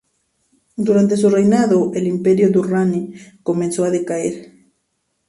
[0.77, 3.13] Durante su reinado, el Imperio durrani
[3.43, 4.51] comenzó a decaer.